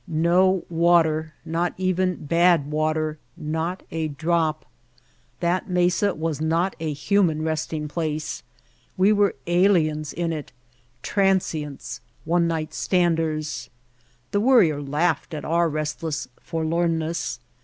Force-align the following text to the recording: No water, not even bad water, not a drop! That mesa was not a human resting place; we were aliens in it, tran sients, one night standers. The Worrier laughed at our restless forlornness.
No 0.07 0.63
water, 0.67 1.35
not 1.45 1.75
even 1.77 2.25
bad 2.25 2.71
water, 2.71 3.19
not 3.37 3.83
a 3.91 4.07
drop! 4.07 4.65
That 5.41 5.69
mesa 5.69 6.15
was 6.15 6.41
not 6.41 6.75
a 6.79 6.91
human 6.91 7.43
resting 7.43 7.87
place; 7.87 8.41
we 8.97 9.13
were 9.13 9.35
aliens 9.45 10.11
in 10.11 10.33
it, 10.33 10.51
tran 11.03 11.37
sients, 11.37 11.99
one 12.25 12.47
night 12.47 12.73
standers. 12.73 13.69
The 14.31 14.41
Worrier 14.41 14.81
laughed 14.81 15.35
at 15.35 15.45
our 15.45 15.69
restless 15.69 16.27
forlornness. 16.41 17.39